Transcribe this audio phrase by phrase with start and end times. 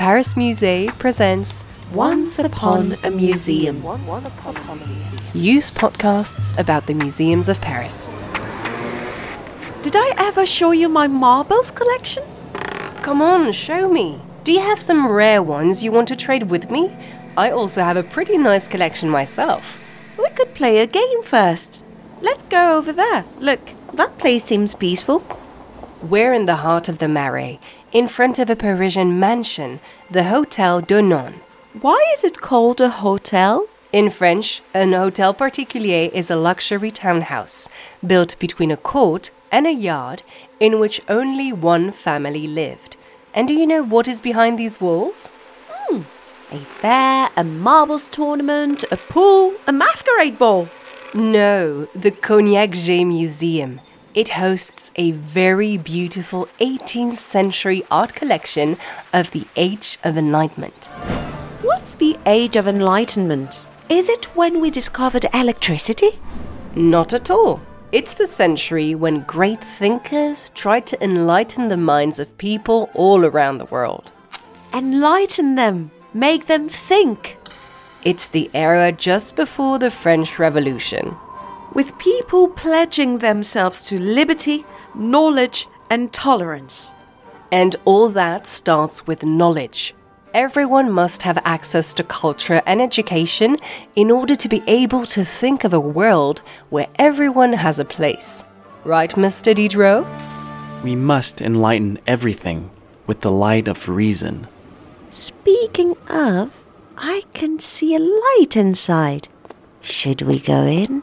[0.00, 1.62] Paris Musée presents
[1.92, 3.84] Once Upon a Museum.
[5.34, 8.08] Use podcasts about the museums of Paris.
[9.82, 12.22] Did I ever show you my marbles collection?
[13.02, 14.22] Come on, show me.
[14.42, 16.96] Do you have some rare ones you want to trade with me?
[17.36, 19.76] I also have a pretty nice collection myself.
[20.16, 21.84] We could play a game first.
[22.22, 23.26] Let's go over there.
[23.38, 23.60] Look,
[23.92, 25.22] that place seems peaceful.
[26.00, 27.60] We're in the heart of the Marais,
[27.92, 29.80] in front of a Parisian mansion,
[30.10, 31.34] the Hotel Donon.
[31.80, 33.66] Why is it called a hotel?
[33.92, 37.68] In French, an hotel particulier is a luxury townhouse
[38.06, 40.22] built between a court and a yard
[40.60, 42.96] in which only one family lived.
[43.34, 45.28] And do you know what is behind these walls?
[45.68, 46.02] Hmm,
[46.52, 50.68] a fair, a marbles tournament, a pool, a masquerade ball.
[51.12, 53.80] No, the Cognacq-Jay Museum.
[54.12, 58.76] It hosts a very beautiful 18th century art collection
[59.12, 60.86] of the Age of Enlightenment.
[61.62, 63.64] What's the Age of Enlightenment?
[63.88, 66.18] Is it when we discovered electricity?
[66.74, 67.62] Not at all.
[67.92, 73.58] It's the century when great thinkers tried to enlighten the minds of people all around
[73.58, 74.10] the world.
[74.74, 77.36] Enlighten them, make them think.
[78.02, 81.16] It's the era just before the French Revolution.
[81.72, 86.92] With people pledging themselves to liberty, knowledge, and tolerance.
[87.52, 89.94] And all that starts with knowledge.
[90.34, 93.56] Everyone must have access to culture and education
[93.96, 98.44] in order to be able to think of a world where everyone has a place.
[98.84, 99.54] Right, Mr.
[99.54, 100.06] Diderot?
[100.84, 102.70] We must enlighten everything
[103.06, 104.46] with the light of reason.
[105.10, 106.56] Speaking of,
[106.96, 109.28] I can see a light inside.
[109.80, 111.02] Should we go in?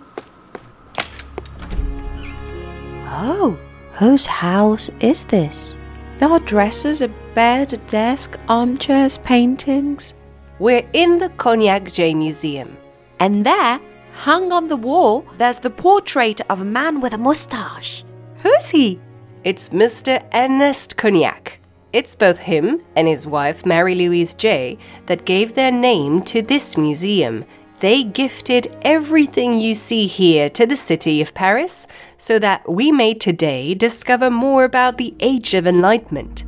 [3.19, 3.57] Oh,
[3.93, 5.75] whose house is this?
[6.19, 10.13] There are dresses, a bed, a desk, armchairs, paintings.
[10.59, 12.77] We're in the Cognacq-Jay Museum.
[13.19, 13.79] And there,
[14.13, 18.05] hung on the wall, there's the portrait of a man with a mustache.
[18.43, 18.99] Who's he?
[19.43, 20.23] It's Mr.
[20.35, 21.53] Ernest Cognacq.
[21.93, 24.77] It's both him and his wife, Mary Louise J.,
[25.07, 27.45] that gave their name to this museum.
[27.79, 31.85] They gifted everything you see here to the city of Paris
[32.17, 36.43] so that we may today discover more about the Age of Enlightenment.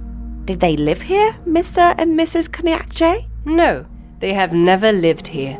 [0.45, 1.93] Did they live here, Mr.
[1.99, 2.49] and Mrs.
[2.49, 3.27] Cognacq-Jay?
[3.45, 3.85] No,
[4.19, 5.55] they have never lived here.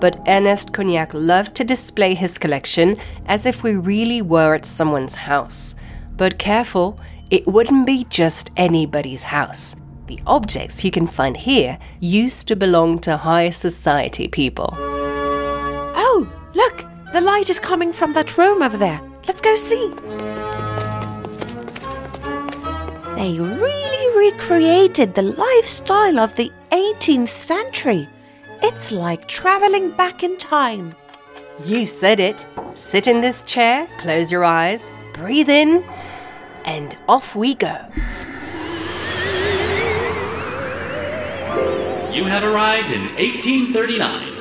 [0.00, 5.14] But Ernest Cognacq loved to display his collection as if we really were at someone's
[5.14, 5.74] house.
[6.18, 7.00] But careful,
[7.30, 9.76] it wouldn't be just anybody's house.
[10.08, 14.76] The objects you can find here used to belong to high society people.
[16.56, 18.98] Look, the light is coming from that room over there.
[19.26, 19.92] Let's go see.
[23.14, 28.08] They really recreated the lifestyle of the 18th century.
[28.62, 30.94] It's like traveling back in time.
[31.66, 32.46] You said it.
[32.72, 35.84] Sit in this chair, close your eyes, breathe in,
[36.64, 37.76] and off we go.
[42.14, 44.35] You have arrived in 1839.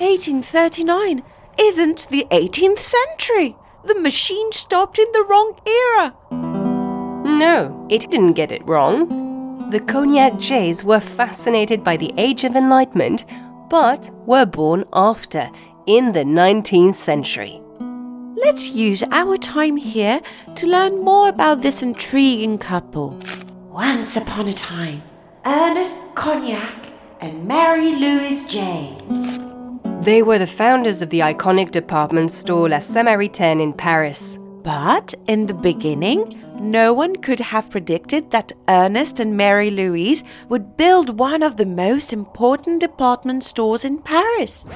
[0.00, 1.22] Oh no, 1839
[1.58, 3.56] isn't the 18th century.
[3.84, 6.14] The machine stopped in the wrong era.
[7.38, 9.70] No, it didn't get it wrong.
[9.70, 13.24] The Cognacq-Jays were fascinated by the Age of Enlightenment,
[13.68, 15.50] but were born after,
[15.86, 17.60] in the 19th century.
[18.36, 20.20] Let's use our time here
[20.54, 23.18] to learn more about this intriguing couple.
[23.68, 25.02] Once upon a time,
[25.44, 28.96] Ernest Cognacq and Mary Louise Jay.
[30.08, 34.38] They were the founders of the iconic department store La Samaritaine in Paris.
[34.62, 40.78] But in the beginning, no one could have predicted that Ernest and Mary Louise would
[40.78, 44.66] build one of the most important department stores in Paris.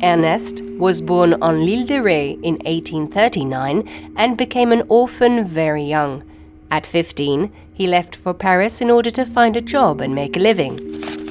[0.00, 6.22] Ernest was born on l'Île de Ré in 1839 and became an orphan very young.
[6.70, 10.40] At 15, he left for Paris in order to find a job and make a
[10.40, 11.25] living.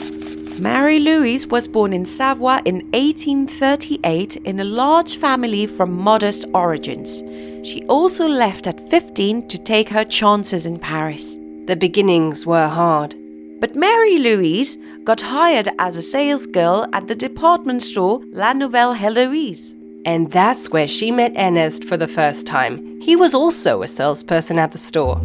[0.59, 7.21] Mary Louise was born in Savoie in 1838 in a large family from modest origins.
[7.67, 11.37] She also left at 15 to take her chances in Paris.
[11.65, 13.15] The beginnings were hard.
[13.59, 19.73] But Mary Louise got hired as a salesgirl at the department store La Nouvelle Heloise.
[20.05, 23.01] And that's where she met Ernest for the first time.
[23.01, 25.19] He was also a salesperson at the store.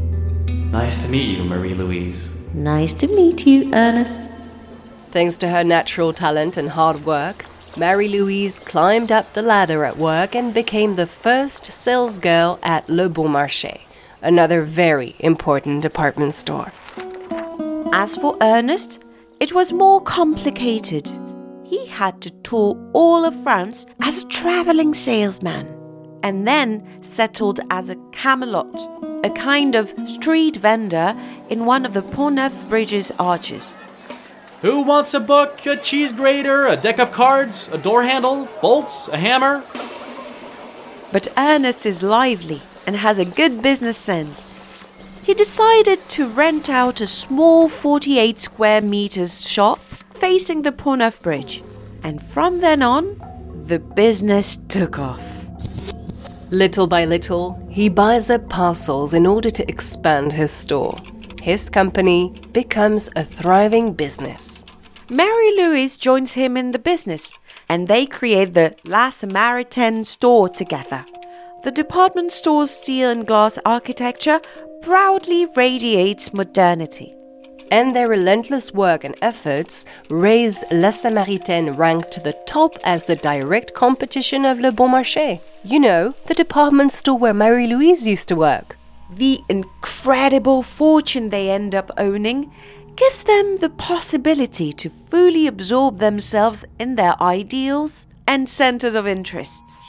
[0.73, 2.35] Nice to meet you, Marie Louise.
[2.53, 4.40] Nice to meet you, Ernest.
[5.13, 7.45] Thanks to her natural talent and hard work,
[7.77, 13.09] Mary Louise climbed up the ladder at work and became the first salesgirl at Le
[13.09, 13.81] Bon Marché,
[14.23, 16.73] another very important department store.
[17.93, 19.03] As for Ernest,
[19.41, 21.11] it was more complicated.
[21.65, 25.67] He had to tour all of France as a traveling salesman
[26.23, 28.73] and then settled as a camelot,
[29.25, 31.17] a kind of street vendor
[31.49, 33.75] in one of the Pont Neuf Bridge's arches.
[34.63, 39.09] Who wants a book, a cheese grater, a deck of cards, a door handle, bolts,
[39.09, 39.65] a hammer?
[41.11, 44.59] But Ernest is lively and has a good business sense.
[45.23, 49.79] He decided to rent out a small 48 square meters shop
[50.13, 51.63] facing the Pont Neuf Bridge.
[52.03, 53.17] And from then on,
[53.65, 55.25] the business took off.
[56.51, 60.99] Little by little, he buys up parcels in order to expand his store.
[61.43, 64.63] His company becomes a thriving business.
[65.09, 67.33] Mary Louise joins him in the business,
[67.69, 71.05] and they create the La Samaritaine store together.
[71.65, 74.41] The department store's steel and glass architecture
[74.83, 77.15] proudly radiates modernity.
[77.71, 83.17] And their relentless work and efforts raise La Samaritaine ranked to the top as the
[83.17, 85.41] direct competition of Le Bon Marché.
[85.65, 88.77] You know, the department store where Marie Louise used to work.
[89.13, 92.53] The incredible fortune they end up owning
[92.97, 99.87] gives them the possibility to fully absorb themselves in their ideals and centers of interests.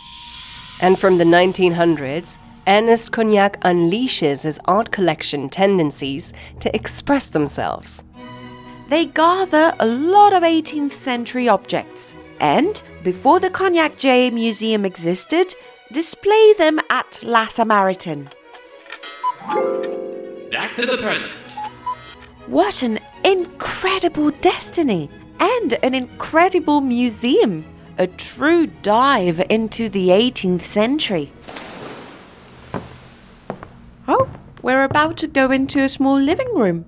[0.79, 2.37] And from the 1900s,
[2.67, 8.03] Ernest Cognacq unleashes his art collection tendencies to express themselves.
[8.89, 15.53] They gather a lot of 18th century objects and, before the Cognacq-Jay Museum existed,
[15.91, 18.27] display them at La Samaritaine.
[20.51, 21.55] Back to the present.
[22.47, 25.09] What an incredible destiny
[25.39, 27.65] and an incredible museum!
[27.97, 31.31] A true dive into the 18th century.
[34.07, 34.29] Oh,
[34.61, 36.85] we're about to go into a small living room.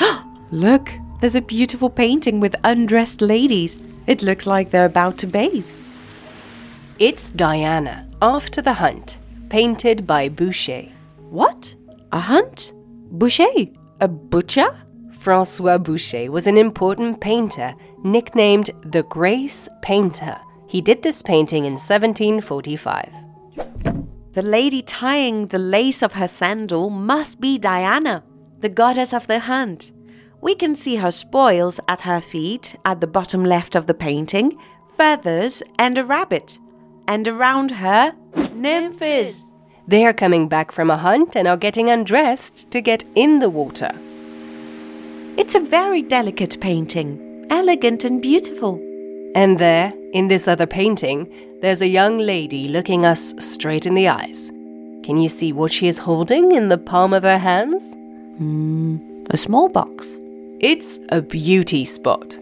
[0.50, 0.90] Look,
[1.20, 3.78] there's a beautiful painting with undressed ladies.
[4.06, 5.66] It looks like they're about to bathe.
[6.98, 9.18] It's Diana, After the Hunt,
[9.48, 10.88] painted by Boucher.
[11.30, 11.74] What?
[12.12, 12.72] A hunt?
[13.10, 13.66] Boucher?
[14.00, 14.68] A butcher?
[15.18, 20.38] Francois Boucher was an important painter, nicknamed the Grace Painter.
[20.68, 23.12] He did this painting in 1745.
[24.32, 28.22] The lady tying the lace of her sandal must be Diana,
[28.60, 29.92] the goddess of the hunt.
[30.40, 34.56] We can see her spoils at her feet, at the bottom left of the painting,
[34.96, 36.58] feathers and a rabbit.
[37.08, 38.14] And around her,
[38.54, 39.47] nymphs.
[39.88, 43.48] They are coming back from a hunt and are getting undressed to get in the
[43.48, 43.90] water.
[45.38, 48.78] It's a very delicate painting, elegant and beautiful.
[49.34, 51.26] And there, in this other painting,
[51.62, 54.48] there's a young lady looking us straight in the eyes.
[55.04, 57.94] Can you see what she is holding in the palm of her hands?
[58.36, 58.98] Hmm,
[59.30, 60.06] a small box.
[60.60, 62.36] It's a beauty spot.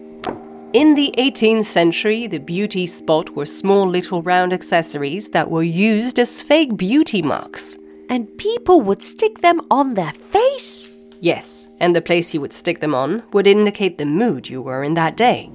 [0.73, 6.19] In the 18th century, the beauty spot were small little round accessories that were used
[6.19, 7.77] as fake beauty marks.
[8.09, 10.91] And people would stick them on their face.
[11.21, 14.83] Yes, and the place you would stick them on would indicate the mood you were
[14.83, 15.49] in that day.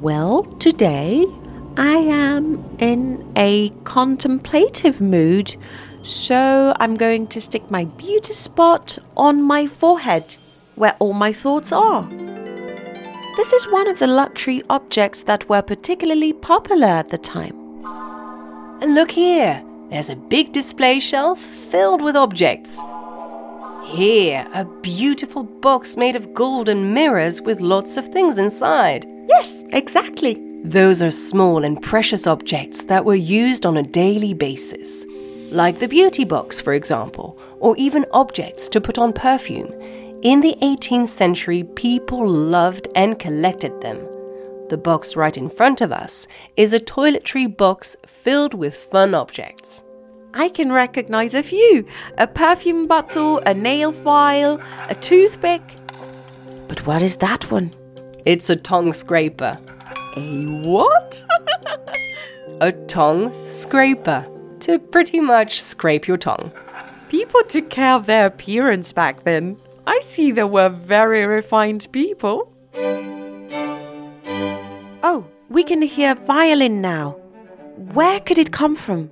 [0.00, 1.26] Well, today
[1.76, 5.56] I am in a contemplative mood,
[6.04, 10.36] so I'm going to stick my beauty spot on my forehead,
[10.76, 12.08] where all my thoughts are.
[13.36, 17.56] This is one of the luxury objects that were particularly popular at the time.
[18.80, 19.60] And look here,
[19.90, 22.80] there's a big display shelf filled with objects.
[23.86, 29.04] Here, a beautiful box made of gold and mirrors with lots of things inside.
[29.28, 30.40] Yes, exactly.
[30.62, 35.04] Those are small and precious objects that were used on a daily basis,
[35.52, 39.72] like the beauty box, for example, or even objects to put on perfume.
[40.24, 43.98] In the 18th century, people loved and collected them.
[44.70, 46.26] The box right in front of us
[46.56, 49.82] is a toiletry box filled with fun objects.
[50.32, 55.60] I can recognize a few a perfume bottle, a nail file, a toothpick.
[56.68, 57.70] But what is that one?
[58.24, 59.58] It's a tongue scraper.
[60.16, 61.22] A what?
[62.62, 64.26] A tongue scraper
[64.60, 66.50] to pretty much scrape your tongue.
[67.10, 69.58] People took care of their appearance back then.
[69.86, 72.50] I see they were very refined people.
[75.02, 77.18] Oh, we can hear violin now.
[77.92, 79.10] Where could it come from?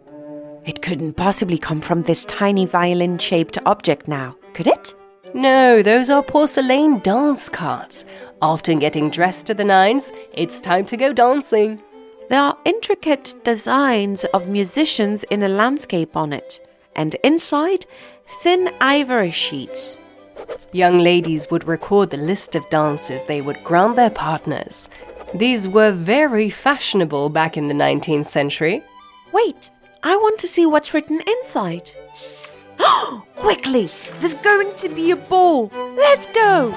[0.65, 4.95] It couldn't possibly come from this tiny violin shaped object now, could it?
[5.35, 8.05] No, those are porcelain dance carts.
[8.41, 11.83] After getting dressed to the nines, it's time to go dancing.
[12.29, 16.61] There are intricate designs of musicians in a landscape on it,
[16.97, 17.87] and inside,
[18.43, 19.99] thin ivory sheets.
[20.73, 24.89] Young ladies would record the list of dances they would grant their partners.
[25.35, 28.83] These were very fashionable back in the 19th century.
[29.33, 29.71] Wait,
[30.03, 31.91] I want to see what's written inside.
[33.37, 33.89] Quickly,
[34.21, 35.71] there's going to be a ball.
[35.97, 36.75] Let's go.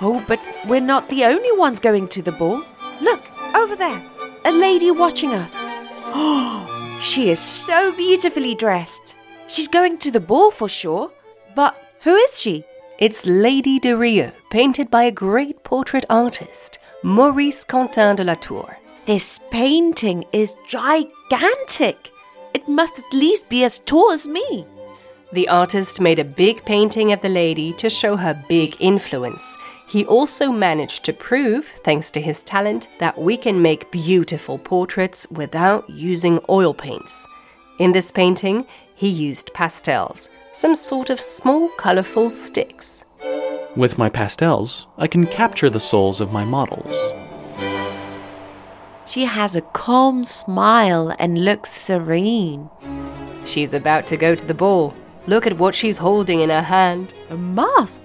[0.00, 2.64] Oh, but we're not the only ones going to the ball.
[3.00, 3.22] Look,
[3.54, 4.04] over there,
[4.44, 5.52] a lady watching us.
[5.54, 9.14] Oh, she is so beautifully dressed.
[9.48, 11.12] She's going to the ball for sure.
[11.54, 12.62] But who is she?
[12.98, 18.76] It's Lady de Rieux, painted by a great portrait artist, Maurice Quentin de la Tour.
[19.06, 22.10] This painting is gigantic.
[22.52, 24.66] It must at least be as tall as me.
[25.32, 29.56] The artist made a big painting of the lady to show her big influence.
[29.88, 35.26] He also managed to prove, thanks to his talent, that we can make beautiful portraits
[35.30, 37.26] without using oil paints.
[37.78, 43.04] In this painting, he used pastels, some sort of small colorful sticks.
[43.74, 46.96] With my pastels, I can capture the souls of my models.
[49.04, 52.70] She has a calm smile and looks serene.
[53.44, 54.94] She's about to go to the ball.
[55.26, 57.12] Look at what she's holding in her hand.
[57.30, 58.00] A mask?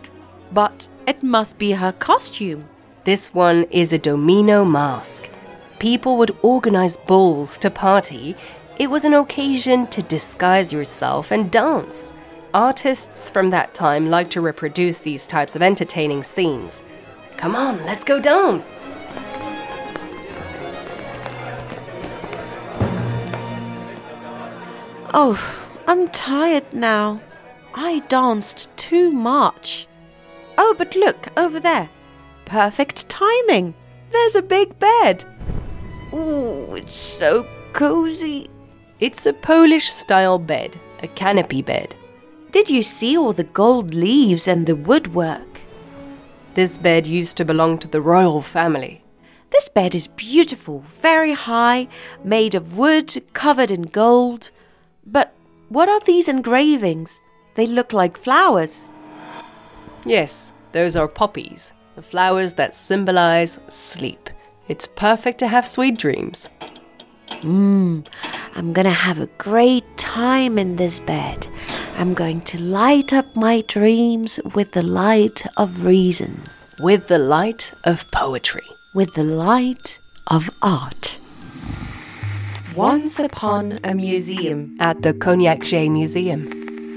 [0.51, 2.68] But it must be her costume.
[3.03, 5.29] This one is a domino mask.
[5.77, 8.36] People would organize balls to party.
[8.79, 12.12] It was an occasion to disguise yourself and dance.
[12.53, 16.82] Artists from that time liked to reproduce these types of entertaining scenes.
[17.38, 18.84] Come on, let's go dance!
[25.13, 27.22] Oh, I'm tired now.
[27.75, 29.88] I danced too much.
[30.58, 31.89] Oh, but look over there.
[32.46, 33.75] Perfect timing.
[34.12, 35.24] There's a big bed.
[36.13, 38.50] Ooh, it's so cozy.
[39.00, 41.96] It's a Polish style bed, a canopy bed.
[42.51, 45.62] Did you see all the gold leaves and the woodwork?
[46.56, 49.03] This bed used to belong to the royal family.
[49.51, 51.88] This bed is beautiful, very high,
[52.24, 54.50] made of wood, covered in gold.
[55.06, 55.34] But
[55.70, 57.22] what are these engravings?
[57.53, 58.89] They look like flowers.
[60.06, 64.29] Yes, those are poppies, the flowers that symbolize sleep.
[64.68, 66.50] It's perfect to have sweet dreams.
[67.41, 68.08] Mmm,
[68.56, 71.48] I'm gonna have a great time in this bed.
[72.00, 76.41] I'm going to light up my dreams with the light of reason,
[76.79, 78.63] With the light of poetry.
[78.96, 81.20] with the light of art.
[82.75, 84.77] Once upon a museum.
[84.79, 86.41] At the Cognacq-Jay Museum.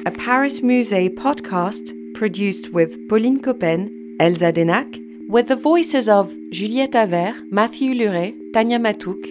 [0.06, 3.80] a Paris Musée podcast produced with Pauline Coppen,
[4.21, 4.88] Elsa Denac,
[5.28, 9.23] with the voices of Juliette Aver, Matthew Luret, Tanya Matouk.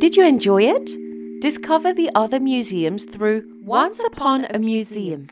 [0.00, 0.86] Did you enjoy it?
[1.40, 5.26] Discover the other museums through Once Upon a Museum.